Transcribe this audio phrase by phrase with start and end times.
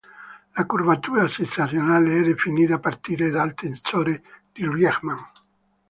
[0.55, 5.21] La curvatura sezionale è definita a partire dal tensore di Riemann.